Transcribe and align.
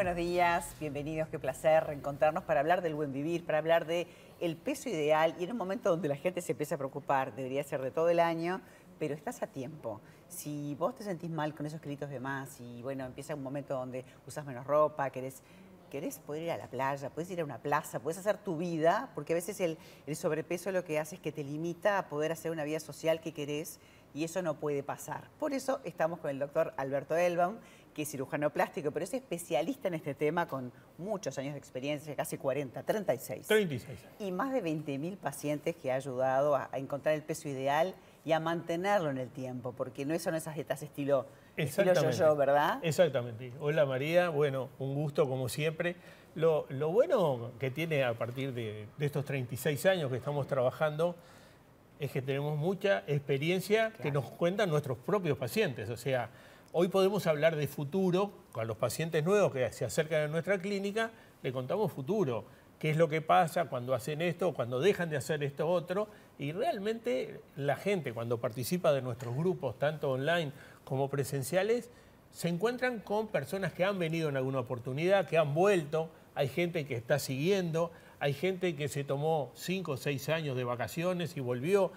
buenos 0.00 0.16
días, 0.16 0.74
bienvenidos, 0.80 1.28
qué 1.28 1.38
placer 1.38 1.84
reencontrarnos 1.84 2.44
para 2.44 2.60
hablar 2.60 2.80
del 2.80 2.94
buen 2.94 3.12
vivir, 3.12 3.44
para 3.44 3.58
hablar 3.58 3.84
de 3.84 4.06
el 4.40 4.56
peso 4.56 4.88
ideal 4.88 5.34
y 5.38 5.44
en 5.44 5.50
un 5.50 5.58
momento 5.58 5.90
donde 5.90 6.08
la 6.08 6.16
gente 6.16 6.40
se 6.40 6.52
empieza 6.52 6.76
a 6.76 6.78
preocupar, 6.78 7.36
debería 7.36 7.62
ser 7.64 7.82
de 7.82 7.90
todo 7.90 8.08
el 8.08 8.18
año, 8.18 8.62
pero 8.98 9.14
estás 9.14 9.42
a 9.42 9.48
tiempo. 9.48 10.00
Si 10.26 10.74
vos 10.76 10.94
te 10.94 11.04
sentís 11.04 11.28
mal 11.28 11.54
con 11.54 11.66
esos 11.66 11.82
kilitos 11.82 12.08
de 12.08 12.18
más 12.18 12.62
y 12.62 12.80
bueno, 12.80 13.04
empieza 13.04 13.34
un 13.34 13.42
momento 13.42 13.74
donde 13.74 14.06
usas 14.26 14.46
menos 14.46 14.66
ropa, 14.66 15.10
querés, 15.10 15.42
querés 15.90 16.18
poder 16.18 16.44
ir 16.44 16.50
a 16.52 16.56
la 16.56 16.68
playa, 16.68 17.10
puedes 17.10 17.30
ir 17.30 17.42
a 17.42 17.44
una 17.44 17.58
plaza, 17.58 18.00
puedes 18.00 18.16
hacer 18.16 18.38
tu 18.38 18.56
vida, 18.56 19.10
porque 19.14 19.34
a 19.34 19.36
veces 19.36 19.60
el, 19.60 19.76
el 20.06 20.16
sobrepeso 20.16 20.72
lo 20.72 20.82
que 20.82 20.98
hace 20.98 21.16
es 21.16 21.20
que 21.20 21.30
te 21.30 21.44
limita 21.44 21.98
a 21.98 22.08
poder 22.08 22.32
hacer 22.32 22.52
una 22.52 22.64
vida 22.64 22.80
social 22.80 23.20
que 23.20 23.34
querés 23.34 23.78
y 24.14 24.24
eso 24.24 24.42
no 24.42 24.54
puede 24.54 24.82
pasar. 24.82 25.28
Por 25.38 25.52
eso 25.52 25.80
estamos 25.84 26.20
con 26.20 26.30
el 26.30 26.38
doctor 26.38 26.72
Alberto 26.76 27.16
Elbaum, 27.16 27.56
que 28.00 28.04
es 28.04 28.10
cirujano 28.10 28.48
plástico, 28.48 28.90
pero 28.92 29.04
es 29.04 29.12
especialista 29.12 29.88
en 29.88 29.92
este 29.92 30.14
tema 30.14 30.48
con 30.48 30.72
muchos 30.96 31.36
años 31.36 31.52
de 31.52 31.58
experiencia, 31.58 32.16
casi 32.16 32.38
40, 32.38 32.82
36. 32.82 33.46
36. 33.46 33.98
Y 34.20 34.32
más 34.32 34.54
de 34.54 34.64
20.000 34.64 35.18
pacientes 35.18 35.76
que 35.76 35.92
ha 35.92 35.96
ayudado 35.96 36.56
a, 36.56 36.70
a, 36.72 36.78
encontrar 36.78 37.14
el 37.14 37.22
peso 37.22 37.46
ideal 37.46 37.94
y 38.24 38.32
a 38.32 38.40
mantenerlo 38.40 39.10
en 39.10 39.18
el 39.18 39.28
tiempo, 39.28 39.74
porque 39.76 40.06
no 40.06 40.18
son 40.18 40.34
esas 40.34 40.54
dietas 40.54 40.82
estilo, 40.82 41.26
estilo 41.58 41.92
yo-yo, 41.92 42.34
¿verdad? 42.36 42.78
Exactamente. 42.82 43.52
Hola 43.60 43.84
María, 43.84 44.30
bueno, 44.30 44.70
un 44.78 44.94
gusto 44.94 45.28
como 45.28 45.50
siempre. 45.50 45.94
Lo, 46.34 46.64
lo 46.70 46.88
bueno 46.90 47.50
que 47.58 47.70
tiene 47.70 48.04
a 48.04 48.14
partir 48.14 48.54
de, 48.54 48.86
de, 48.96 49.04
estos 49.04 49.26
36 49.26 49.84
años 49.84 50.10
que 50.10 50.16
estamos 50.16 50.46
trabajando 50.46 51.16
es 51.98 52.10
que 52.10 52.22
tenemos 52.22 52.56
mucha 52.56 53.04
experiencia 53.06 53.88
claro. 53.88 54.02
que 54.02 54.10
nos 54.10 54.24
cuentan 54.30 54.70
nuestros 54.70 54.96
propios 54.96 55.36
pacientes, 55.36 55.90
o 55.90 55.98
sea, 55.98 56.30
Hoy 56.72 56.86
podemos 56.86 57.26
hablar 57.26 57.56
de 57.56 57.66
futuro, 57.66 58.30
con 58.52 58.68
los 58.68 58.76
pacientes 58.76 59.24
nuevos 59.24 59.52
que 59.52 59.72
se 59.72 59.84
acercan 59.84 60.22
a 60.22 60.28
nuestra 60.28 60.60
clínica, 60.60 61.10
le 61.42 61.52
contamos 61.52 61.90
futuro, 61.90 62.44
qué 62.78 62.90
es 62.90 62.96
lo 62.96 63.08
que 63.08 63.20
pasa 63.20 63.64
cuando 63.64 63.92
hacen 63.92 64.22
esto, 64.22 64.54
cuando 64.54 64.78
dejan 64.78 65.10
de 65.10 65.16
hacer 65.16 65.42
esto 65.42 65.68
otro, 65.68 66.06
y 66.38 66.52
realmente 66.52 67.40
la 67.56 67.74
gente 67.74 68.12
cuando 68.12 68.38
participa 68.38 68.92
de 68.92 69.02
nuestros 69.02 69.36
grupos, 69.36 69.80
tanto 69.80 70.12
online 70.12 70.52
como 70.84 71.10
presenciales, 71.10 71.90
se 72.30 72.46
encuentran 72.46 73.00
con 73.00 73.26
personas 73.26 73.72
que 73.72 73.84
han 73.84 73.98
venido 73.98 74.28
en 74.28 74.36
alguna 74.36 74.60
oportunidad, 74.60 75.26
que 75.26 75.38
han 75.38 75.54
vuelto, 75.54 76.08
hay 76.36 76.46
gente 76.46 76.86
que 76.86 76.94
está 76.94 77.18
siguiendo, 77.18 77.90
hay 78.20 78.32
gente 78.32 78.76
que 78.76 78.86
se 78.86 79.02
tomó 79.02 79.50
cinco 79.56 79.92
o 79.92 79.96
seis 79.96 80.28
años 80.28 80.56
de 80.56 80.62
vacaciones 80.62 81.36
y 81.36 81.40
volvió. 81.40 81.90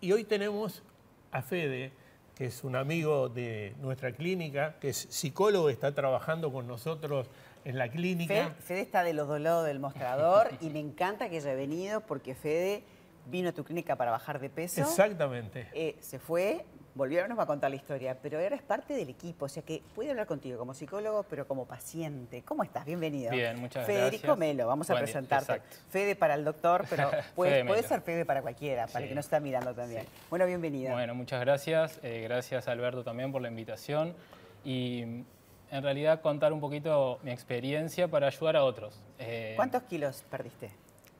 Y 0.00 0.10
hoy 0.10 0.24
tenemos 0.24 0.82
a 1.30 1.42
Fede, 1.42 1.92
que 2.40 2.46
es 2.46 2.64
un 2.64 2.74
amigo 2.74 3.28
de 3.28 3.74
nuestra 3.82 4.12
clínica, 4.12 4.76
que 4.80 4.88
es 4.88 5.08
psicólogo, 5.10 5.68
está 5.68 5.94
trabajando 5.94 6.50
con 6.50 6.66
nosotros 6.66 7.28
en 7.66 7.76
la 7.76 7.90
clínica. 7.90 8.32
Fede, 8.32 8.54
Fede 8.62 8.80
está 8.80 9.04
de 9.04 9.12
los 9.12 9.28
dolores 9.28 9.66
del 9.66 9.78
mostrador 9.78 10.48
y 10.62 10.70
me 10.70 10.78
encanta 10.78 11.28
que 11.28 11.36
haya 11.36 11.52
venido 11.52 12.00
porque 12.00 12.34
Fede 12.34 12.82
vino 13.26 13.50
a 13.50 13.52
tu 13.52 13.62
clínica 13.62 13.96
para 13.96 14.10
bajar 14.10 14.40
de 14.40 14.48
peso. 14.48 14.80
Exactamente. 14.80 15.68
Eh, 15.74 15.98
se 16.00 16.18
fue, 16.18 16.64
volvió, 17.00 17.26
nos 17.26 17.38
va 17.38 17.44
a 17.44 17.46
contar 17.46 17.70
la 17.70 17.76
historia, 17.76 18.14
pero 18.20 18.38
ahora 18.38 18.54
es 18.54 18.60
parte 18.60 18.92
del 18.92 19.08
equipo, 19.08 19.46
o 19.46 19.48
sea 19.48 19.62
que 19.62 19.82
puede 19.94 20.10
hablar 20.10 20.26
contigo 20.26 20.58
como 20.58 20.74
psicólogo, 20.74 21.22
pero 21.22 21.48
como 21.48 21.64
paciente. 21.64 22.42
¿Cómo 22.42 22.62
estás? 22.62 22.84
Bienvenido. 22.84 23.30
Bien, 23.30 23.58
muchas 23.58 23.86
Federico 23.86 24.26
gracias. 24.26 24.38
Melo, 24.38 24.66
vamos 24.66 24.90
a 24.90 24.92
Buen 24.92 25.04
presentarte. 25.04 25.62
Fede 25.88 26.14
para 26.14 26.34
el 26.34 26.44
doctor, 26.44 26.84
pero 26.90 27.10
puede, 27.34 27.82
ser 27.84 28.02
Fede 28.02 28.26
para 28.26 28.42
cualquiera, 28.42 28.86
para 28.86 29.02
el 29.02 29.08
que 29.08 29.14
nos 29.14 29.24
está 29.24 29.40
mirando 29.40 29.74
también. 29.74 30.02
Sí. 30.02 30.08
Bueno, 30.28 30.44
bienvenido. 30.44 30.92
Bueno, 30.92 31.14
muchas 31.14 31.40
gracias. 31.40 31.98
Eh, 32.02 32.20
gracias 32.24 32.68
Alberto 32.68 33.02
también 33.02 33.32
por 33.32 33.40
la 33.40 33.48
invitación. 33.48 34.14
Y 34.62 35.00
en 35.00 35.82
realidad 35.82 36.20
contar 36.20 36.52
un 36.52 36.60
poquito 36.60 37.18
mi 37.22 37.30
experiencia 37.30 38.08
para 38.08 38.26
ayudar 38.26 38.56
a 38.56 38.64
otros. 38.64 39.00
Eh, 39.18 39.54
¿Cuántos 39.56 39.84
kilos 39.84 40.22
perdiste? 40.30 40.70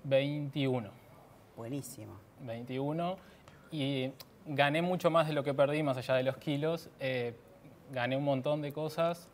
21. 0.04 0.90
Buenísimo. 1.56 2.20
21. 2.40 3.16
Y 3.72 4.12
gané 4.50 4.82
mucho 4.82 5.10
más 5.10 5.26
de 5.26 5.32
lo 5.32 5.44
que 5.44 5.54
perdí, 5.54 5.82
más 5.82 5.96
allá 5.96 6.14
de 6.14 6.22
los 6.22 6.36
kilos. 6.36 6.88
Eh, 7.00 7.34
gané 7.92 8.16
un 8.16 8.24
montón 8.24 8.62
de 8.62 8.72
cosas. 8.72 9.28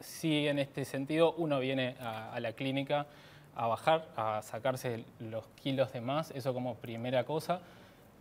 Sí, 0.00 0.46
en 0.46 0.58
este 0.58 0.84
sentido, 0.84 1.34
uno 1.36 1.58
viene 1.60 1.96
a, 2.00 2.32
a 2.32 2.40
la 2.40 2.52
clínica 2.52 3.06
a 3.54 3.66
bajar, 3.66 4.08
a 4.16 4.42
sacarse 4.42 5.04
los 5.18 5.46
kilos 5.48 5.92
de 5.92 6.00
más, 6.00 6.30
eso 6.30 6.54
como 6.54 6.76
primera 6.76 7.24
cosa. 7.24 7.60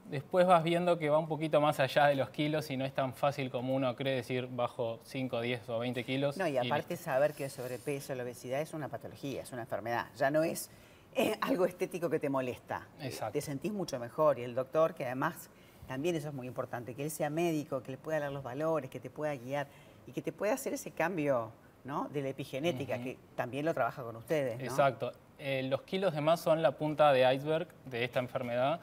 Después 0.10 0.48
vas 0.48 0.64
viendo 0.64 0.98
que 0.98 1.10
va 1.10 1.20
un 1.20 1.28
poquito 1.28 1.62
más 1.62 1.80
allá 1.80 2.08
de 2.08 2.16
los 2.16 2.30
kilos 2.30 2.72
y 2.72 2.78
no 2.78 2.84
es 2.84 2.94
tan 2.94 3.14
fácil 3.14 3.52
como 3.52 3.76
uno 3.76 3.96
cree 3.96 4.16
decir 4.16 4.48
bajo 4.50 5.00
5, 5.04 5.40
10 5.40 5.70
o 5.70 5.80
20 5.80 6.04
kilos. 6.04 6.36
No, 6.36 6.48
y 6.48 6.58
aparte 6.58 6.98
saber 6.98 7.34
que 7.34 7.46
el 7.46 7.52
sobrepeso, 7.52 8.16
la 8.16 8.24
obesidad 8.24 8.60
es 8.60 8.74
una 8.74 8.88
patología, 8.88 9.44
es 9.44 9.52
una 9.52 9.62
enfermedad. 9.62 10.08
Ya 10.18 10.32
no 10.32 10.44
es 10.44 10.72
eh, 11.14 11.38
algo 11.42 11.66
estético 11.66 12.10
que 12.10 12.20
te 12.20 12.28
molesta. 12.28 12.88
Exacto. 13.02 13.34
Te 13.34 13.42
sentís 13.42 13.72
mucho 13.72 14.00
mejor 14.00 14.40
y 14.40 14.44
el 14.44 14.56
doctor, 14.56 14.96
que 14.96 15.06
además 15.06 15.52
también 15.90 16.16
eso 16.16 16.28
es 16.28 16.36
muy 16.36 16.46
importante, 16.46 16.94
que 16.94 17.04
él 17.04 17.10
sea 17.10 17.32
médico, 17.32 17.82
que 17.82 17.90
le 17.94 17.98
pueda 17.98 18.20
dar 18.20 18.32
los 18.32 18.44
valores, 18.44 18.92
que 18.92 19.00
te 19.00 19.10
pueda 19.10 19.36
guiar 19.36 19.66
y 20.06 20.12
que 20.12 20.22
te 20.22 20.32
pueda 20.32 20.54
hacer 20.54 20.72
ese 20.72 20.92
cambio 20.92 21.50
¿no? 21.84 22.08
de 22.14 22.22
la 22.22 22.30
epigenética, 22.30 22.94
Ujú. 22.94 23.04
que 23.06 23.18
también 23.36 23.66
lo 23.66 23.74
trabaja 23.74 24.04
con 24.04 24.16
ustedes. 24.16 24.60
¿no? 24.60 24.66
Exacto. 24.66 25.12
Eh, 25.40 25.64
los 25.64 25.82
kilos 25.82 26.14
de 26.14 26.22
más 26.22 26.42
son 26.42 26.62
la 26.62 26.74
punta 26.74 27.12
de 27.12 27.34
iceberg 27.34 27.68
de 27.86 28.04
esta 28.04 28.20
enfermedad. 28.20 28.80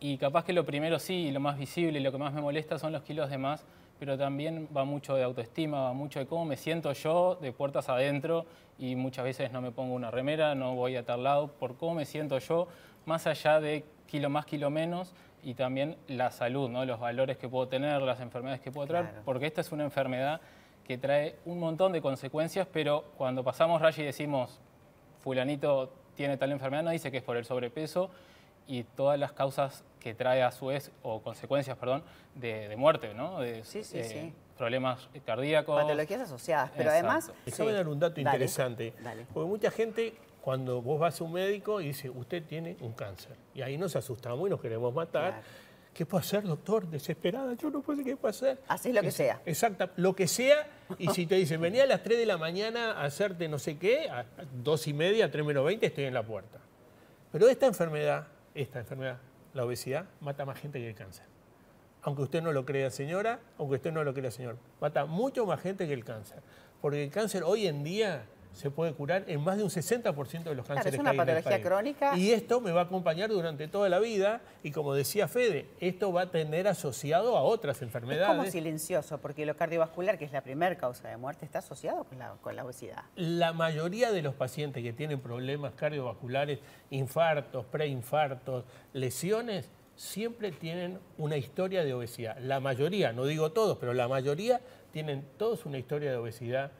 Y 0.00 0.18
capaz 0.18 0.44
que 0.44 0.52
lo 0.52 0.66
primero 0.66 0.98
sí, 0.98 1.30
lo 1.30 1.38
más 1.38 1.56
visible 1.56 2.00
y 2.00 2.02
lo 2.02 2.10
que 2.10 2.18
más 2.18 2.34
me 2.34 2.40
molesta 2.40 2.80
son 2.80 2.90
los 2.90 3.02
kilos 3.04 3.30
de 3.30 3.38
más, 3.38 3.64
pero 4.00 4.18
también 4.18 4.68
va 4.76 4.84
mucho 4.84 5.14
de 5.14 5.22
autoestima, 5.22 5.82
va 5.82 5.92
mucho 5.92 6.18
de 6.18 6.26
cómo 6.26 6.44
me 6.44 6.56
siento 6.56 6.92
yo 6.94 7.36
de 7.36 7.52
puertas 7.52 7.88
adentro 7.88 8.44
y 8.76 8.96
muchas 8.96 9.24
veces 9.24 9.52
no 9.52 9.62
me 9.62 9.70
pongo 9.70 9.94
una 9.94 10.10
remera, 10.10 10.56
no 10.56 10.74
voy 10.74 10.96
a 10.96 11.04
tal 11.04 11.22
lado, 11.22 11.46
por 11.46 11.76
cómo 11.76 11.94
me 11.94 12.06
siento 12.06 12.40
yo, 12.40 12.66
más 13.06 13.28
allá 13.28 13.60
de 13.60 13.84
kilo 14.08 14.30
más, 14.30 14.46
kilo 14.46 14.68
menos, 14.68 15.14
y 15.44 15.54
también 15.54 15.96
la 16.08 16.30
salud, 16.30 16.68
¿no? 16.70 16.84
los 16.84 16.98
valores 16.98 17.36
que 17.36 17.48
puedo 17.48 17.68
tener, 17.68 18.00
las 18.02 18.20
enfermedades 18.20 18.60
que 18.62 18.70
puedo 18.72 18.86
traer, 18.86 19.06
Claro. 19.06 19.22
porque 19.24 19.46
esta 19.46 19.60
es 19.60 19.70
una 19.72 19.84
enfermedad 19.84 20.40
que 20.84 20.98
trae 20.98 21.36
un 21.44 21.58
montón 21.60 21.92
de 21.92 22.00
consecuencias, 22.00 22.66
pero 22.72 23.04
cuando 23.16 23.44
pasamos 23.44 23.80
raya 23.80 24.02
y 24.02 24.06
decimos, 24.06 24.58
fulanito 25.20 25.92
tiene 26.14 26.36
tal 26.36 26.52
enfermedad, 26.52 26.82
no 26.82 26.90
dice 26.90 27.10
que 27.10 27.18
es 27.18 27.22
por 27.22 27.36
el 27.36 27.44
sobrepeso 27.44 28.10
y 28.66 28.84
todas 28.84 29.18
las 29.18 29.32
causas 29.32 29.84
que 30.00 30.14
trae 30.14 30.42
a 30.42 30.50
su 30.50 30.66
vez, 30.66 30.90
o 31.02 31.20
consecuencias, 31.20 31.76
perdón, 31.76 32.02
de, 32.34 32.68
de 32.68 32.76
muerte, 32.76 33.14
¿no? 33.14 33.40
De, 33.40 33.60
eh, 33.60 33.64
Sí, 33.64 33.82
sí, 33.84 34.02
sí. 34.04 34.32
Problemas 34.56 35.08
cardíacos. 35.26 35.80
Patologías 35.82 36.20
asociadas, 36.20 36.70
pero 36.76 36.90
Exacto. 36.90 37.06
además... 37.08 37.32
Déjame 37.44 37.70
sí. 37.70 37.76
dar 37.76 37.88
un 37.88 37.98
dato 37.98 38.14
Dale, 38.20 38.30
interesante. 38.36 38.94
Dale. 39.02 39.26
Porque 39.32 39.48
mucha 39.48 39.70
gente, 39.70 40.14
cuando 40.44 40.82
vos 40.82 41.00
vas 41.00 41.18
a 41.18 41.24
un 41.24 41.32
médico 41.32 41.80
y 41.80 41.86
dice, 41.86 42.10
usted 42.10 42.42
tiene 42.44 42.76
un 42.82 42.92
cáncer. 42.92 43.34
Y 43.54 43.62
ahí 43.62 43.78
nos 43.78 43.96
asustamos 43.96 44.46
y 44.46 44.50
nos 44.50 44.60
queremos 44.60 44.92
matar. 44.92 45.30
Claro. 45.32 45.46
¿Qué 45.94 46.04
puedo 46.04 46.20
hacer, 46.20 46.42
doctor? 46.42 46.86
Desesperada, 46.86 47.54
yo 47.54 47.70
no 47.70 47.80
puedo 47.80 48.04
qué 48.04 48.14
puedo 48.14 48.28
hacer. 48.28 48.60
Haces 48.68 48.94
lo 48.94 49.00
que 49.00 49.06
Es- 49.08 49.14
sea. 49.14 49.40
Exacto, 49.46 49.88
lo 49.96 50.14
que 50.14 50.28
sea. 50.28 50.66
Y 50.98 51.08
si 51.08 51.24
te 51.24 51.36
dicen, 51.36 51.62
vení 51.62 51.80
a 51.80 51.86
las 51.86 52.02
3 52.02 52.18
de 52.18 52.26
la 52.26 52.36
mañana 52.36 52.90
a 52.92 53.04
hacerte 53.04 53.48
no 53.48 53.58
sé 53.58 53.78
qué, 53.78 54.10
a 54.10 54.26
2 54.62 54.86
y 54.88 54.92
media, 54.92 55.30
3 55.30 55.46
menos 55.46 55.64
20, 55.64 55.86
estoy 55.86 56.04
en 56.04 56.12
la 56.12 56.22
puerta. 56.22 56.58
Pero 57.32 57.48
esta 57.48 57.64
enfermedad, 57.64 58.26
esta 58.54 58.80
enfermedad, 58.80 59.16
la 59.54 59.64
obesidad, 59.64 60.04
mata 60.20 60.44
más 60.44 60.60
gente 60.60 60.78
que 60.78 60.88
el 60.90 60.94
cáncer. 60.94 61.24
Aunque 62.02 62.20
usted 62.20 62.42
no 62.42 62.52
lo 62.52 62.66
crea, 62.66 62.90
señora, 62.90 63.40
aunque 63.56 63.76
usted 63.76 63.92
no 63.92 64.04
lo 64.04 64.12
crea, 64.12 64.30
señor, 64.30 64.58
mata 64.78 65.06
mucho 65.06 65.46
más 65.46 65.62
gente 65.62 65.86
que 65.86 65.94
el 65.94 66.04
cáncer. 66.04 66.42
Porque 66.82 67.02
el 67.02 67.10
cáncer 67.10 67.44
hoy 67.44 67.66
en 67.66 67.82
día 67.82 68.26
se 68.54 68.70
puede 68.70 68.92
curar 68.94 69.24
en 69.26 69.42
más 69.42 69.56
de 69.56 69.64
un 69.64 69.68
60% 69.70 70.44
de 70.44 70.54
los 70.54 70.64
Claro, 70.64 70.76
cánceres 70.80 70.94
es 70.94 71.00
una 71.00 71.10
que 71.12 71.20
hay 71.20 71.22
en 71.22 71.28
el 71.36 71.42
patología 71.42 71.68
crónica. 71.68 72.16
Y 72.16 72.30
esto 72.30 72.60
me 72.60 72.72
va 72.72 72.82
a 72.82 72.84
acompañar 72.84 73.28
durante 73.30 73.68
toda 73.68 73.88
la 73.88 73.98
vida 73.98 74.40
y 74.62 74.70
como 74.70 74.94
decía 74.94 75.28
Fede, 75.28 75.66
esto 75.80 76.12
va 76.12 76.22
a 76.22 76.30
tener 76.30 76.68
asociado 76.68 77.36
a 77.36 77.42
otras 77.42 77.76
Es 77.78 77.82
enfermedades. 77.82 78.28
como 78.28 78.50
silencioso, 78.50 79.18
porque 79.18 79.44
lo 79.44 79.56
cardiovascular, 79.56 80.16
que 80.18 80.24
es 80.24 80.32
la 80.32 80.40
primera 80.42 80.76
causa 80.76 81.08
de 81.08 81.16
muerte, 81.16 81.44
está 81.44 81.58
asociado 81.58 82.04
con 82.04 82.18
la, 82.18 82.30
con 82.40 82.56
la 82.56 82.64
obesidad. 82.64 83.02
La 83.16 83.52
mayoría 83.52 84.12
de 84.12 84.22
los 84.22 84.34
pacientes 84.34 84.82
que 84.82 84.92
tienen 84.92 85.20
problemas 85.20 85.72
cardiovasculares, 85.74 86.60
infartos, 86.90 87.64
preinfartos, 87.66 88.64
lesiones, 88.92 89.68
siempre 89.96 90.50
tienen 90.50 90.98
una 91.18 91.36
historia 91.36 91.84
de 91.84 91.94
obesidad. 91.94 92.36
La 92.38 92.60
mayoría, 92.60 93.12
no 93.12 93.26
digo 93.26 93.52
todos, 93.52 93.78
pero 93.78 93.94
la 93.94 94.08
mayoría 94.08 94.60
tienen 94.92 95.24
todos 95.36 95.66
una 95.66 95.78
historia 95.78 96.10
de 96.10 96.16
obesidad 96.16 96.72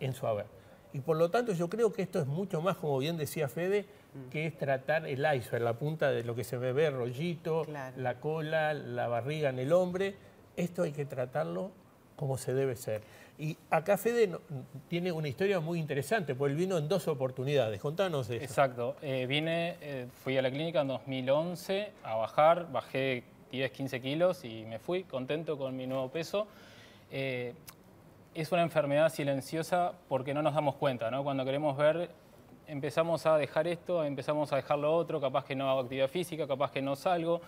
en 0.00 0.12
su 0.14 0.26
haber. 0.26 0.46
Y 0.92 1.00
por 1.00 1.16
lo 1.16 1.30
tanto 1.30 1.52
yo 1.52 1.68
creo 1.68 1.92
que 1.92 2.02
esto 2.02 2.18
es 2.18 2.26
mucho 2.26 2.60
más, 2.62 2.76
como 2.76 2.98
bien 2.98 3.16
decía 3.16 3.48
Fede, 3.48 3.84
que 4.30 4.46
es 4.46 4.56
tratar 4.56 5.06
el 5.06 5.20
iceberg, 5.36 5.62
la 5.62 5.74
punta 5.74 6.10
de 6.10 6.24
lo 6.24 6.34
que 6.34 6.44
se 6.44 6.56
me 6.58 6.72
ve, 6.72 6.90
rollito, 6.90 7.62
Claro. 7.64 7.94
la 7.98 8.14
cola, 8.20 8.72
la 8.74 9.06
barriga 9.06 9.50
en 9.50 9.58
el 9.58 9.72
hombre. 9.72 10.14
Esto 10.56 10.82
hay 10.82 10.92
que 10.92 11.04
tratarlo 11.04 11.70
como 12.16 12.36
se 12.38 12.54
debe 12.54 12.74
ser. 12.74 13.02
Y 13.38 13.56
acá 13.70 13.96
Fede 13.96 14.26
no- 14.26 14.40
tiene 14.88 15.12
una 15.12 15.28
historia 15.28 15.60
muy 15.60 15.78
interesante, 15.78 16.34
porque 16.34 16.52
él 16.52 16.58
vino 16.58 16.78
en 16.78 16.88
dos 16.88 17.06
oportunidades. 17.06 17.80
Contanos 17.80 18.28
eso. 18.30 18.42
Exacto. 18.42 18.96
Eh, 19.02 19.26
vine, 19.28 19.76
eh, 19.80 20.06
fui 20.24 20.36
a 20.36 20.42
la 20.42 20.50
clínica 20.50 20.80
en 20.80 20.88
2011 20.88 21.92
a 22.02 22.16
bajar, 22.16 22.72
bajé 22.72 23.22
10, 23.52 23.70
15 23.70 24.00
kilos 24.00 24.44
y 24.44 24.64
me 24.64 24.78
fui 24.80 25.04
contento 25.04 25.56
con 25.56 25.76
mi 25.76 25.86
nuevo 25.86 26.08
peso. 26.10 26.48
Eh, 27.12 27.54
es 28.40 28.52
una 28.52 28.62
enfermedad 28.62 29.08
silenciosa 29.08 29.92
porque 30.08 30.32
no 30.32 30.42
nos 30.42 30.54
damos 30.54 30.76
cuenta, 30.76 31.10
¿no? 31.10 31.24
Cuando 31.24 31.44
queremos 31.44 31.76
ver, 31.76 32.08
empezamos 32.68 33.26
a 33.26 33.36
dejar 33.36 33.66
esto, 33.66 34.04
empezamos 34.04 34.52
a 34.52 34.56
dejar 34.56 34.78
lo 34.78 34.94
otro, 34.94 35.20
capaz 35.20 35.44
que 35.44 35.56
no 35.56 35.68
hago 35.68 35.80
actividad 35.80 36.08
física, 36.08 36.46
capaz 36.46 36.70
que 36.70 36.80
no 36.80 36.94
salgo, 36.94 37.40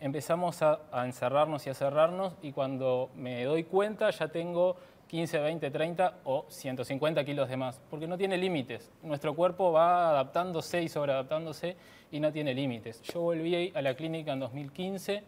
empezamos 0.00 0.62
a, 0.62 0.80
encerrarnos 1.04 1.66
y 1.66 1.70
a 1.70 1.74
cerrarnos 1.74 2.34
y 2.40 2.52
cuando 2.52 3.10
me 3.14 3.44
doy 3.44 3.64
cuenta 3.64 4.08
ya 4.10 4.28
tengo 4.28 4.76
15, 5.08 5.38
20, 5.38 5.70
30 5.70 6.14
o 6.24 6.46
150 6.48 7.24
kilos 7.24 7.48
de 7.50 7.56
más, 7.58 7.80
porque 7.90 8.06
no 8.06 8.16
tiene 8.16 8.38
límites. 8.38 8.90
Nuestro 9.02 9.34
cuerpo 9.34 9.70
va 9.70 10.08
adaptándose 10.08 10.82
y 10.82 10.88
sobreadaptándose 10.88 11.76
y 12.10 12.20
no 12.20 12.32
tiene 12.32 12.54
límites. 12.54 13.02
Yo 13.02 13.20
volví 13.20 13.70
a 13.74 13.82
la 13.82 13.94
clínica 13.94 14.32
en 14.32 14.40
2015 14.40 15.22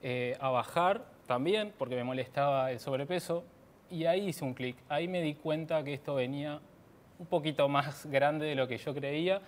eh, 0.00 0.36
a 0.38 0.50
bajar 0.50 1.04
también 1.26 1.74
porque 1.76 1.96
me 1.96 2.04
molestaba 2.04 2.70
el 2.70 2.78
sobrepeso 2.78 3.42
y 3.90 4.04
ahí 4.06 4.28
hice 4.28 4.44
un 4.44 4.54
clic. 4.54 4.76
Ahí 4.88 5.08
me 5.08 5.22
di 5.22 5.34
cuenta 5.34 5.82
que 5.82 5.94
esto 5.94 6.14
venía 6.14 6.60
un 7.18 7.26
poquito 7.26 7.68
más 7.68 8.06
grande 8.10 8.46
de 8.46 8.54
lo 8.54 8.68
que 8.68 8.78
yo 8.78 8.94
creía. 8.94 9.40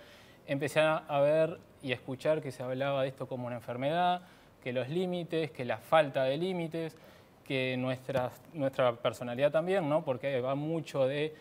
Empecé 0.47 0.81
a 0.81 1.19
ver 1.21 1.59
y 1.81 1.91
a 1.91 1.95
escuchar 1.95 2.41
que 2.41 2.51
se 2.51 2.63
hablaba 2.63 3.03
de 3.03 3.09
esto 3.09 3.27
como 3.27 3.47
una 3.47 3.55
enfermedad, 3.55 4.21
que 4.63 4.73
los 4.73 4.89
límites, 4.89 5.51
que 5.51 5.65
la 5.65 5.77
falta 5.77 6.23
de 6.23 6.37
límites, 6.37 6.95
que 7.43 7.75
nuestra, 7.77 8.31
nuestra 8.53 8.93
personalidad 8.93 9.51
también, 9.51 9.87
¿no? 9.89 10.03
porque 10.03 10.39
va 10.41 10.55
mucho 10.55 11.07
de 11.07 11.35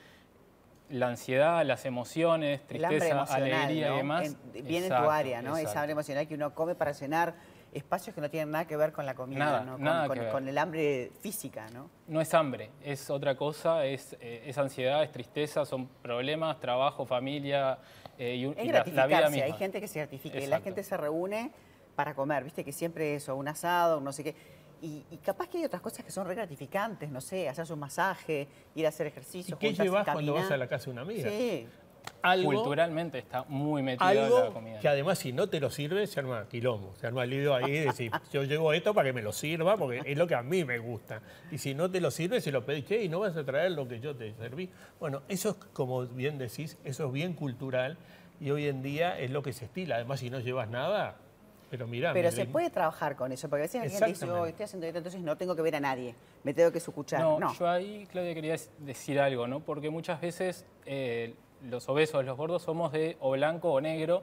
la 0.89 1.09
ansiedad, 1.09 1.65
las 1.65 1.85
emociones, 1.85 2.67
tristeza, 2.67 3.23
alegría 3.23 3.93
y 3.93 3.97
demás. 3.97 4.37
viene 4.53 4.87
en 4.87 4.89
tu 4.89 5.11
área, 5.11 5.41
¿no? 5.41 5.57
Esa 5.57 5.81
hambre 5.81 5.93
emocional 5.93 6.27
que 6.27 6.35
uno 6.35 6.53
come 6.53 6.75
para 6.75 6.91
llenar 6.91 7.35
espacios 7.73 8.15
que 8.15 8.21
no 8.21 8.29
tienen 8.31 8.51
nada 8.51 8.67
que 8.67 8.77
ver 8.77 8.93
con 8.93 9.07
la 9.07 9.15
comida, 9.15 9.63
¿no? 9.65 9.79
con, 10.33 10.49
el 10.49 10.59
hambre 10.59 11.13
física, 11.21 11.69
¿no? 11.71 11.91
No 12.09 12.21
es 12.21 12.33
hambre, 12.35 12.71
es 12.83 13.11
otra 13.11 13.37
cosa, 13.37 13.85
es, 13.85 14.17
eh, 14.21 14.45
es 14.47 14.59
ansiedad, 14.59 15.03
es 15.03 15.13
tristeza, 15.13 15.65
son 15.65 15.87
problemas, 16.03 16.59
trabajo, 16.61 17.07
familia 17.07 17.79
eh, 18.19 18.35
y, 18.37 18.71
la, 18.71 19.07
vida 19.07 19.29
misma. 19.31 19.45
Hay 19.45 19.53
gente 19.53 19.81
que 19.81 19.89
se 19.89 20.01
gratifica 20.01 20.39
y 20.39 20.47
la 20.47 20.61
gente 20.61 20.83
se 20.83 20.97
reúne 20.97 21.53
para 21.95 22.15
comer, 22.15 22.45
viste 22.45 22.65
que 22.65 22.73
siempre 22.73 23.15
eso, 23.15 23.37
un 23.37 23.49
asado, 23.49 24.01
no 24.01 24.13
sé 24.13 24.25
qué. 24.25 24.35
Y, 24.83 25.05
capaz 25.23 25.49
que 25.49 25.59
hay 25.59 25.65
otras 25.65 25.83
cosas 25.83 26.05
que 26.05 26.11
son 26.11 26.27
re 26.27 26.35
gratificantes, 26.35 27.11
no 27.11 27.21
sé, 27.21 27.49
hacer 27.49 27.71
un 27.71 27.79
masaje, 27.79 28.49
ir 28.75 28.87
a 28.87 28.89
hacer 28.89 29.07
ejercicio. 29.07 29.57
¿Y 29.57 29.59
qué 29.59 29.75
llevas 29.75 30.09
cuando 30.09 30.33
vas 30.33 30.51
a 30.51 30.57
la 30.57 30.69
casa 30.69 30.87
de 30.87 30.91
una 30.93 31.03
amiga? 31.03 31.29
Sí. 31.29 31.69
Algo, 32.23 32.53
Culturalmente 32.53 33.19
está 33.19 33.45
muy 33.49 33.83
metido 33.83 34.11
en 34.11 34.45
la 34.47 34.51
comida. 34.53 34.79
Que 34.81 34.89
además, 34.89 35.19
si 35.19 35.33
no 35.33 35.49
te 35.49 35.61
lo 35.61 35.71
sirve, 35.71 36.07
se 36.07 36.21
arma 36.21 36.47
quilombo. 36.49 36.95
Se 37.01 37.07
arma 37.07 37.25
el 37.25 37.31
lío 37.31 37.55
ahí 37.55 37.73
de 37.73 37.85
decir, 37.87 38.13
yo 38.33 38.45
llevo 38.45 38.73
esto 38.73 38.95
para 38.95 39.09
que 39.09 39.13
me 39.13 39.23
lo 39.23 39.33
sirva, 39.33 39.77
porque 39.77 40.03
es 40.05 40.19
lo 40.19 40.27
que 40.27 40.35
a 40.35 40.43
mí 40.43 40.65
me 40.65 40.79
gusta. 40.79 41.21
Y 41.51 41.59
si 41.59 41.75
no 41.75 41.91
te 41.91 42.01
lo 42.01 42.11
sirve, 42.11 42.41
se 42.41 42.53
lo 42.53 42.65
pedís, 42.65 42.87
che, 42.87 43.03
y 43.03 43.09
no 43.09 43.21
vas 43.21 43.37
a 43.37 43.45
traer 43.45 43.73
lo 43.73 43.89
que 43.89 44.01
yo 44.01 44.15
te 44.15 44.35
serví. 44.35 44.69
Bueno, 44.99 45.23
eso 45.29 45.51
es, 45.51 45.57
como 45.73 46.07
bien 46.07 46.39
decís, 46.39 46.77
eso 46.85 47.07
es 47.07 47.13
bien 47.13 47.35
cultural 47.35 47.97
y 48.41 48.51
hoy 48.51 48.67
en 48.67 48.83
día 48.83 49.19
es 49.19 49.31
lo 49.31 49.43
que 49.43 49.53
se 49.53 49.67
estila. 49.67 49.97
Además, 49.97 50.21
si 50.21 50.31
no 50.31 50.41
llevas 50.41 50.69
nada, 50.69 51.17
pero 51.71 51.87
mira, 51.87 52.13
Pero 52.13 52.33
se 52.33 52.47
puede 52.47 52.69
trabajar 52.69 53.15
con 53.15 53.31
eso, 53.31 53.49
porque 53.49 53.63
a 53.63 53.67
veces 53.67 53.93
gente 53.93 54.07
dice, 54.07 54.29
oh, 54.29 54.45
estoy 54.45 54.65
haciendo 54.65 54.85
dieta, 54.87 54.99
entonces 54.99 55.21
no 55.21 55.37
tengo 55.37 55.55
que 55.55 55.63
ver 55.63 55.77
a 55.77 55.81
nadie, 55.81 56.17
me 56.43 56.53
tengo 56.53 56.73
que 56.73 56.79
escuchar. 56.79 57.21
No, 57.21 57.55
yo 57.55 57.69
ahí, 57.69 58.09
Claudia, 58.11 58.35
quería 58.35 58.57
decir 58.79 59.21
algo, 59.21 59.47
¿no? 59.47 59.61
Porque 59.61 59.89
muchas 59.89 60.21
veces 60.21 60.67
eh, 60.85 61.35
los 61.69 61.89
obesos, 61.89 62.25
los 62.25 62.37
gordos, 62.37 62.63
somos 62.63 62.93
de 62.93 63.17
o 63.21 63.33
blanco 63.33 63.73
o 63.73 63.81
negro 63.81 64.23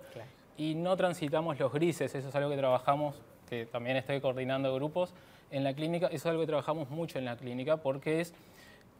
y 0.57 0.75
no 0.75 0.97
transitamos 0.97 1.59
los 1.59 1.71
grises. 1.71 2.15
Eso 2.15 2.29
es 2.29 2.35
algo 2.35 2.49
que 2.49 2.57
trabajamos, 2.57 3.15
que 3.49 3.65
también 3.65 3.97
estoy 3.97 4.21
coordinando 4.21 4.73
grupos 4.73 5.13
en 5.51 5.63
la 5.63 5.73
clínica. 5.73 6.07
Eso 6.07 6.15
es 6.15 6.25
algo 6.25 6.41
que 6.41 6.47
trabajamos 6.47 6.89
mucho 6.89 7.19
en 7.19 7.25
la 7.25 7.37
clínica 7.37 7.77
porque 7.77 8.21
es 8.21 8.33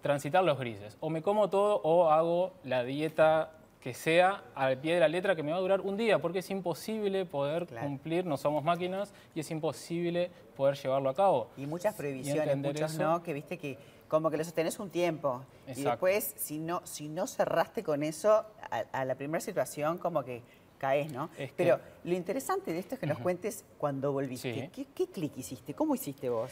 transitar 0.02 0.44
los 0.44 0.60
grises. 0.60 0.98
O 1.00 1.10
me 1.10 1.22
como 1.22 1.50
todo 1.50 1.82
o 1.84 2.10
hago 2.10 2.54
la 2.64 2.84
dieta 2.84 3.52
que 3.82 3.94
sea 3.94 4.44
al 4.56 4.78
pie 4.78 4.96
de 4.96 5.00
la 5.00 5.08
letra 5.08 5.36
que 5.36 5.44
me 5.44 5.52
va 5.52 5.58
a 5.58 5.62
durar 5.62 5.82
un 5.82 5.98
día, 5.98 6.20
porque 6.20 6.40
es 6.40 6.50
imposible 6.50 7.26
poder 7.26 7.68
cumplir, 7.68 8.26
no 8.26 8.38
somos 8.38 8.64
máquinas, 8.64 9.14
y 9.36 9.40
es 9.40 9.52
imposible 9.52 10.32
poder 10.56 10.76
llevarlo 10.76 11.10
a 11.10 11.14
cabo. 11.14 11.50
Y 11.58 11.66
muchas 11.66 11.96
prohibiciones, 11.96 12.58
muchos 12.58 12.98
no, 12.98 13.22
que 13.24 13.34
viste 13.34 13.58
que 13.58 13.78
como 14.08 14.32
que 14.32 14.38
lo 14.38 14.44
sostenés 14.44 14.80
un 14.80 14.90
tiempo. 14.90 15.44
Y 15.68 15.84
después, 15.84 16.34
si 16.38 16.60
no, 16.60 16.82
si 16.86 17.10
no 17.10 17.28
cerraste 17.28 17.84
con 17.84 18.04
eso, 18.04 18.46
a, 18.92 19.06
la 19.06 19.16
primera 19.16 19.42
situación 19.42 19.98
como 19.98 20.24
que 20.24 20.42
caes, 20.78 21.12
¿no? 21.12 21.30
Pero 21.56 21.80
lo 22.04 22.14
interesante 22.14 22.72
de 22.72 22.80
esto 22.80 22.96
es 22.96 23.00
que 23.00 23.08
nos 23.08 23.20
cuentes 23.20 23.66
cuando 23.78 24.12
volviste. 24.12 24.70
¿Qué, 24.74 24.86
¿Qué 24.94 25.08
clic 25.08 25.38
hiciste? 25.38 25.74
¿Cómo 25.74 25.96
hiciste 25.96 26.30
vos? 26.30 26.52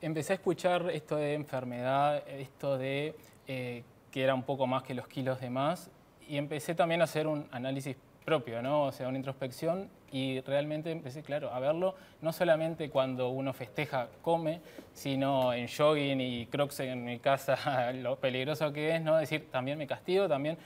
Empecé 0.00 0.32
a 0.32 0.36
escuchar 0.36 0.90
esto 0.90 1.16
de 1.16 1.34
enfermedad, 1.34 2.26
esto 2.26 2.78
de 2.78 3.14
eh, 3.46 3.84
que 4.10 4.22
era 4.22 4.34
un 4.34 4.42
poco 4.42 4.66
más 4.66 4.82
que 4.82 4.94
los 4.94 5.06
kilos 5.06 5.40
de 5.40 5.50
más, 5.50 5.90
y 6.30 6.38
empecé 6.38 6.76
también 6.76 7.00
a 7.00 7.04
hacer 7.04 7.26
un 7.26 7.48
análisis 7.50 7.96
propio, 8.24 8.62
¿no? 8.62 8.84
O 8.84 8.92
sea, 8.92 9.08
una 9.08 9.18
introspección 9.18 9.90
y 10.12 10.40
realmente 10.42 10.92
empecé, 10.92 11.24
claro, 11.24 11.52
a 11.52 11.58
verlo 11.58 11.96
no 12.22 12.32
solamente 12.32 12.88
cuando 12.88 13.30
uno 13.30 13.52
festeja, 13.52 14.06
come, 14.22 14.60
sino 14.94 15.52
en 15.52 15.66
jogging 15.66 16.20
y 16.20 16.46
crocs 16.46 16.80
en 16.80 17.04
mi 17.04 17.18
casa, 17.18 17.92
lo 17.94 18.14
peligroso 18.14 18.72
que 18.72 18.94
es, 18.94 19.02
¿no? 19.02 19.18
Es 19.18 19.28
decir, 19.28 19.50
también 19.50 19.76
me 19.76 19.88
castigo, 19.88 20.28
también 20.28 20.56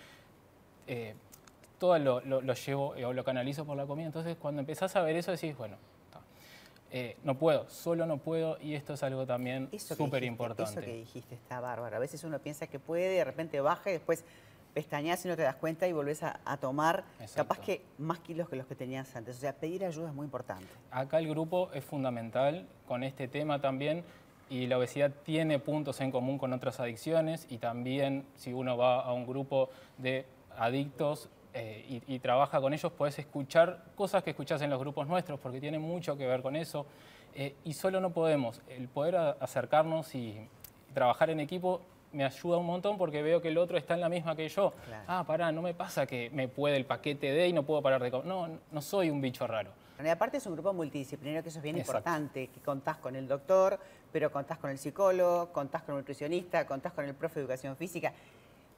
eh, 0.87 1.15
todo 1.79 1.99
lo, 1.99 2.21
llevo 2.53 2.95
eh, 2.95 3.07
o 3.07 3.15
lo 3.15 3.25
canalizo 3.25 3.65
por 3.65 3.79
la 3.79 3.87
comida. 3.87 4.05
Entonces, 4.05 4.37
cuando 4.37 4.61
empezás 4.61 4.95
a 4.97 5.03
ver 5.03 5.17
eso, 5.17 5.31
decís, 5.31 5.57
bueno, 5.57 5.77
eh, 6.91 7.17
no 7.25 7.39
puedo, 7.39 7.71
solo 7.71 8.05
no 8.05 8.19
puedo 8.19 8.59
y 8.61 8.75
esto 8.75 8.93
es 8.93 9.03
algo 9.03 9.25
también 9.25 9.71
súper 9.79 10.25
importante. 10.25 10.73
Eso 10.73 10.81
que 10.83 10.95
dijiste 10.95 11.35
está 11.35 11.59
bárbaro. 11.61 11.97
A 11.97 12.01
veces 12.01 12.23
uno 12.23 12.39
piensa 12.39 12.67
que 12.67 12.79
puede, 12.79 13.17
de 13.17 13.25
repente 13.25 13.61
baja 13.63 13.89
y 13.89 13.95
después 13.95 14.25
pestañas 14.75 15.25
y 15.25 15.29
no 15.29 15.37
te 15.37 15.43
das 15.43 15.55
cuenta 15.55 15.87
y 15.87 15.93
volvés 15.93 16.23
a, 16.23 16.35
tomar 16.61 17.05
capaz 17.35 17.59
que 17.61 17.83
más 17.99 18.19
kilos 18.19 18.49
que 18.49 18.57
los 18.57 18.67
que 18.67 18.75
tenías 18.75 19.15
antes. 19.17 19.37
O 19.37 19.41
sea, 19.41 19.55
pedir 19.55 19.85
ayuda 19.85 20.09
es 20.09 20.15
muy 20.15 20.25
importante. 20.25 20.67
Acá 20.91 21.19
el 21.19 21.29
grupo 21.29 21.71
es 21.73 21.85
fundamental 21.85 22.67
con 22.87 23.05
este 23.05 23.29
tema 23.29 23.61
también 23.61 24.05
y 24.51 24.67
la 24.67 24.79
obesidad 24.79 25.13
tiene 25.25 25.59
puntos 25.59 26.01
en 26.01 26.11
común 26.11 26.39
con 26.39 26.53
otras 26.53 26.81
adicciones 26.81 27.47
y 27.49 27.59
también 27.59 28.27
si 28.35 28.53
uno 28.53 28.77
va 28.77 29.01
a 29.01 29.13
un 29.13 29.27
grupo 29.27 29.71
de 29.99 30.27
adictos 30.59 31.31
eh, 31.57 32.03
y, 32.09 32.19
trabaja 32.19 32.61
con 32.61 32.75
ellos, 32.75 32.91
puedes 32.93 33.17
escuchar 33.21 33.85
cosas 33.95 34.25
que 34.25 34.31
escuchás 34.31 34.61
en 34.63 34.71
los 34.71 34.81
grupos 34.81 35.07
nuestros 35.07 35.39
porque 35.39 35.61
tiene 35.61 35.79
mucho 35.79 36.17
que 36.17 36.27
ver 36.27 36.43
con 36.43 36.57
eso. 36.57 36.85
Eh, 37.37 37.55
y 37.65 37.75
solo 37.75 38.01
no 38.01 38.11
podemos. 38.11 38.61
El 38.69 38.89
poder 38.89 39.17
acercarnos 39.17 40.15
y 40.17 40.49
trabajar 40.95 41.31
en 41.31 41.39
equipo 41.39 41.81
me 42.15 42.25
ayuda 42.25 42.59
un 42.59 42.67
montón 42.67 42.97
porque 42.97 43.23
veo 43.23 43.43
que 43.43 43.49
el 43.49 43.59
otro 43.59 43.77
está 43.77 43.95
en 43.95 44.01
la 44.01 44.09
misma 44.09 44.37
que 44.37 44.49
yo. 44.49 44.73
Ah, 45.07 45.25
pará, 45.27 45.53
no 45.53 45.61
me 45.61 45.75
pasa 45.75 46.07
que 46.07 46.31
me 46.31 46.49
puede 46.49 46.77
el 46.77 46.87
paquete 46.87 47.33
de 47.33 47.49
y 47.49 47.53
no 47.53 47.65
puedo 47.65 47.83
parar 47.83 48.03
de 48.03 48.11
comer. 48.11 48.27
No, 48.27 48.49
no 48.71 48.81
soy 48.81 49.11
un 49.11 49.21
bicho 49.21 49.47
raro. 49.47 49.71
Y 50.03 50.09
aparte 50.09 50.39
es 50.39 50.47
un 50.47 50.55
grupo 50.55 50.73
multidisciplinario 50.73 51.43
que 51.43 51.49
eso 51.49 51.59
es 51.59 51.63
bien 51.63 51.79
importante, 51.79 52.49
que 52.49 52.61
contás 52.61 52.97
con 52.99 53.15
el 53.15 53.29
doctor, 53.29 53.79
pero 54.13 54.31
contás 54.31 54.59
con 54.59 54.71
el 54.71 54.79
psicólogo, 54.79 55.53
contás 55.53 55.83
con 55.83 55.95
el 55.95 56.01
nutricionista, 56.01 56.67
contás 56.67 56.93
con 56.93 57.05
el 57.05 57.15
profe 57.15 57.37
de 57.37 57.43
educación 57.43 57.77
física. 57.77 58.13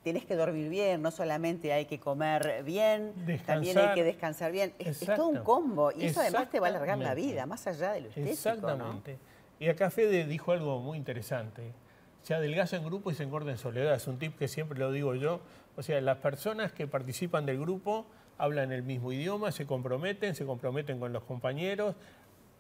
Tienes 0.03 0.25
que 0.25 0.37
dormir 0.37 0.69
bien, 0.69 1.03
no 1.03 1.11
solamente 1.11 1.73
hay 1.73 1.87
que 1.87 1.99
comer 1.99 2.63
bien, 2.65 3.13
también 3.45 3.77
hay 3.79 3.95
que 3.95 4.05
descansar 4.05 4.53
bien. 4.53 4.73
Es, 4.79 5.01
todo 5.01 5.29
un 5.29 5.39
combo 5.39 5.91
y 5.91 6.07
eso 6.07 6.21
además 6.21 6.49
te 6.51 6.61
va 6.61 6.69
a 6.69 6.71
alargar 6.71 6.99
la 6.99 7.15
vida, 7.15 7.45
más 7.47 7.67
allá 7.67 7.93
de 7.93 8.03
lo 8.03 8.09
estético. 8.09 8.33
Exactamente. 8.33 9.19
Y 9.59 9.69
acá 9.69 9.91
Fede 9.91 10.27
dijo 10.27 10.53
algo 10.53 10.81
muy 10.81 10.99
interesante 10.99 11.73
se 12.27 12.35
adelgaza 12.35 12.77
en 12.77 12.85
grupo 12.85 13.13
y 13.13 13.15
se 13.15 13.23
engorda 13.23 13.53
en 13.53 13.57
soledad. 13.57 13.95
Es 13.95 14.09
un 14.09 14.19
tip 14.19 14.37
que 14.37 14.49
siempre 14.49 14.81
lo 14.81 14.91
digo 14.91 15.15
yo. 15.15 15.39
O 15.77 15.83
sea, 15.85 16.01
las 16.01 16.17
personas 16.17 16.73
que 16.73 16.89
participan 16.89 17.47
del 17.47 17.61
grupo 17.61 18.05
hablan 18.37 18.73
el 18.73 18.83
mismo 18.83 19.13
idioma, 19.13 19.53
se 19.53 19.65
comprometen, 19.65 20.35
se 20.35 20.45
comprometen 20.45 20.99
con 20.99 21.13
los 21.13 21.23
compañeros. 21.23 21.95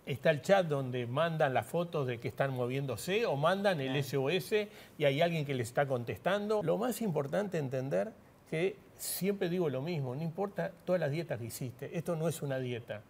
Está 0.06 0.30
el 0.30 0.40
chat 0.40 0.68
donde 0.68 1.08
mandan 1.08 1.52
las 1.52 1.66
fotos 1.66 2.06
de 2.06 2.20
que 2.20 2.28
están 2.28 2.54
moviéndose 2.54 3.26
o 3.26 3.34
mandan 3.34 3.80
el 3.80 4.00
SOS 4.04 4.52
y 4.98 5.04
hay 5.04 5.20
alguien 5.20 5.44
que 5.44 5.54
les 5.54 5.66
está 5.66 5.84
contestando. 5.84 6.62
Lo 6.62 6.78
más 6.78 7.02
importante 7.02 7.58
entender 7.58 8.12
que 8.48 8.76
siempre 8.98 9.48
digo 9.48 9.68
lo 9.68 9.82
mismo, 9.82 10.14
no 10.14 10.22
importa 10.22 10.70
todas 10.84 11.00
las 11.00 11.10
dietas 11.10 11.40
que 11.40 11.46
hiciste, 11.46 11.98
esto 11.98 12.14
no 12.14 12.28
es 12.28 12.40
una 12.40 12.60
dieta. 12.60 13.02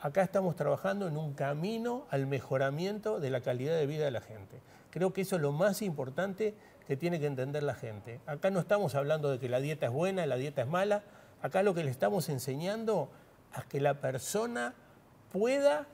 Acá 0.00 0.22
estamos 0.22 0.56
trabajando 0.56 1.08
en 1.08 1.18
un 1.18 1.34
camino 1.34 2.06
al 2.08 2.26
mejoramiento 2.26 3.20
de 3.20 3.28
la 3.28 3.42
calidad 3.42 3.76
de 3.76 3.86
vida 3.86 4.06
de 4.06 4.10
la 4.10 4.22
gente. 4.22 4.60
Creo 4.94 5.12
que 5.12 5.22
eso 5.22 5.34
es 5.34 5.42
lo 5.42 5.50
más 5.50 5.82
importante 5.82 6.54
que 6.86 6.96
tiene 6.96 7.18
que 7.18 7.26
entender 7.26 7.64
la 7.64 7.74
gente. 7.74 8.20
Acá 8.26 8.50
no 8.50 8.60
estamos 8.60 8.94
hablando 8.94 9.28
de 9.28 9.40
que 9.40 9.48
la 9.48 9.58
dieta 9.58 9.86
es 9.86 9.92
buena, 9.92 10.24
la 10.24 10.36
dieta 10.36 10.62
es 10.62 10.68
mala. 10.68 11.02
Acá 11.42 11.64
lo 11.64 11.74
que 11.74 11.82
le 11.82 11.90
estamos 11.90 12.28
enseñando 12.28 13.10
es 13.58 13.64
que 13.64 13.80
la 13.80 13.94
persona 13.94 14.72
pueda 15.32 15.88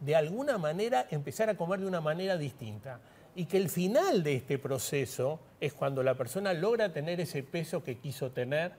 de 0.00 0.16
alguna 0.16 0.58
manera 0.58 1.06
empezar 1.08 1.48
a 1.48 1.56
comer 1.56 1.80
de 1.80 1.86
una 1.86 2.02
manera 2.02 2.36
distinta. 2.36 3.00
Y 3.34 3.46
que 3.46 3.56
el 3.56 3.70
final 3.70 4.22
de 4.22 4.34
este 4.34 4.58
proceso 4.58 5.40
es 5.58 5.72
cuando 5.72 6.02
la 6.02 6.14
persona 6.14 6.52
logra 6.52 6.92
tener 6.92 7.22
ese 7.22 7.42
peso 7.42 7.82
que 7.82 7.96
quiso 7.96 8.32
tener, 8.32 8.72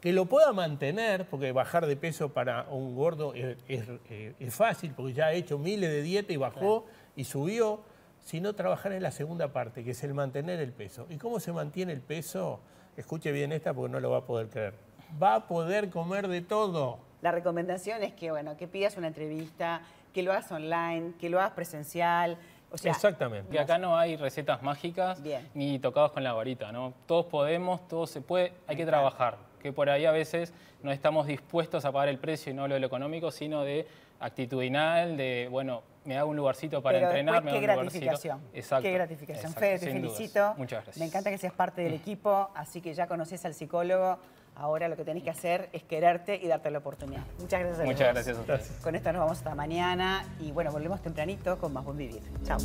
que 0.00 0.12
lo 0.12 0.26
pueda 0.26 0.52
mantener, 0.52 1.26
porque 1.28 1.50
bajar 1.50 1.86
de 1.86 1.96
peso 1.96 2.32
para 2.32 2.68
un 2.70 2.94
gordo 2.94 3.34
es, 3.34 4.54
fácil, 4.54 4.92
porque 4.94 5.14
ya 5.14 5.26
ha 5.26 5.32
hecho 5.32 5.58
miles 5.58 5.90
de 5.90 6.02
dietas 6.02 6.30
y 6.30 6.36
bajó 6.36 6.86
y 7.16 7.24
subió, 7.24 7.92
sino 8.24 8.54
trabajar 8.54 8.92
en 8.92 9.02
la 9.02 9.10
segunda 9.10 9.52
parte, 9.52 9.84
que 9.84 9.92
es 9.92 10.02
el 10.02 10.14
mantener 10.14 10.58
el 10.58 10.72
peso. 10.72 11.06
¿Y 11.10 11.18
cómo 11.18 11.38
se 11.38 11.52
mantiene 11.52 11.92
el 11.92 12.00
peso? 12.00 12.60
Escuche 12.96 13.30
bien 13.32 13.52
esta 13.52 13.72
porque 13.74 13.92
no 13.92 14.00
lo 14.00 14.10
va 14.10 14.18
a 14.18 14.24
poder 14.24 14.48
creer. 14.48 14.74
Va 15.22 15.36
a 15.36 15.46
poder 15.46 15.90
comer 15.90 16.26
de 16.28 16.40
todo. 16.40 16.98
La 17.20 17.32
recomendación 17.32 18.02
es 18.02 18.14
que, 18.14 18.30
bueno, 18.30 18.56
que 18.56 18.66
pidas 18.66 18.96
una 18.96 19.08
entrevista, 19.08 19.82
que 20.12 20.22
lo 20.22 20.32
hagas 20.32 20.50
online, 20.50 21.12
que 21.20 21.28
lo 21.28 21.38
hagas 21.38 21.52
presencial. 21.52 22.38
O 22.70 22.78
sea, 22.78 22.92
Exactamente. 22.92 23.50
Que 23.50 23.60
acá 23.60 23.78
no 23.78 23.96
hay 23.96 24.16
recetas 24.16 24.62
mágicas 24.62 25.22
Bien. 25.22 25.48
ni 25.54 25.78
tocados 25.78 26.12
con 26.12 26.24
la 26.24 26.32
varita, 26.32 26.72
¿no? 26.72 26.94
Todos 27.06 27.26
podemos, 27.26 27.86
todo 27.88 28.06
se 28.06 28.20
puede, 28.20 28.52
hay 28.66 28.76
que 28.76 28.86
trabajar. 28.86 29.36
Que 29.60 29.72
por 29.72 29.88
ahí 29.90 30.06
a 30.06 30.12
veces 30.12 30.52
no 30.82 30.92
estamos 30.92 31.26
dispuestos 31.26 31.84
a 31.84 31.92
pagar 31.92 32.08
el 32.08 32.18
precio 32.18 32.52
y 32.52 32.54
no 32.54 32.68
lo 32.68 32.74
de 32.74 32.80
lo 32.80 32.86
económico, 32.86 33.30
sino 33.30 33.62
de 33.62 33.86
actitudinal, 34.24 35.16
de, 35.16 35.48
bueno, 35.50 35.82
me 36.04 36.18
hago 36.18 36.30
un 36.30 36.36
lugarcito 36.36 36.82
para 36.82 36.98
pero 36.98 37.06
entrenar, 37.08 37.34
después, 37.36 37.54
me 37.54 37.60
qué 37.60 37.70
hago 37.70 37.80
un 37.80 37.86
lugarcito. 37.86 38.04
gratificación. 38.04 38.40
Exacto. 38.52 38.82
Qué 38.82 38.92
gratificación. 38.92 39.54
Fede, 39.54 39.78
te 39.78 39.86
dudas. 39.86 40.16
felicito. 40.16 40.54
Muchas 40.56 40.84
gracias. 40.84 40.98
Me 40.98 41.06
encanta 41.06 41.30
que 41.30 41.38
seas 41.38 41.52
parte 41.52 41.82
del 41.82 41.94
equipo, 41.94 42.50
así 42.54 42.80
que 42.80 42.94
ya 42.94 43.06
conoces 43.06 43.44
al 43.44 43.54
psicólogo. 43.54 44.18
Ahora 44.56 44.88
lo 44.88 44.96
que 44.96 45.04
tenés 45.04 45.24
que 45.24 45.30
hacer 45.30 45.68
es 45.72 45.82
quererte 45.82 46.38
y 46.40 46.46
darte 46.46 46.70
la 46.70 46.78
oportunidad. 46.78 47.22
Muchas 47.40 47.58
gracias 47.60 47.80
a 47.80 47.84
Muchas 47.84 48.14
gracias 48.14 48.38
a 48.38 48.40
ustedes. 48.40 48.70
Con 48.82 48.94
esto 48.94 49.12
nos 49.12 49.20
vamos 49.20 49.38
hasta 49.38 49.54
mañana 49.54 50.24
y 50.38 50.52
bueno, 50.52 50.70
volvemos 50.70 51.02
tempranito 51.02 51.58
con 51.58 51.72
más 51.72 51.84
buen 51.84 51.96
vivir. 51.96 52.22
Chao. 52.44 52.58